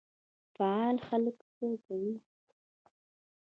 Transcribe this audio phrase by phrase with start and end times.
[0.55, 2.13] فعال خلک څه کوي؟